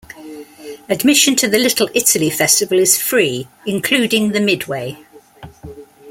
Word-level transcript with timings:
Admission 0.89 1.35
to 1.35 1.47
the 1.47 1.59
Little 1.59 1.87
Italy 1.93 2.31
Festival 2.31 2.79
is 2.79 2.97
free 2.99 3.47
including 3.67 4.31
the 4.31 4.39
Midway. 4.41 5.05